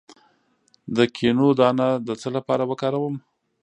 د 0.95 0.97
کینو 1.15 1.47
دانه 1.59 1.87
د 2.07 2.09
څه 2.21 2.29
لپاره 2.35 2.63
وکاروم؟ 2.67 3.15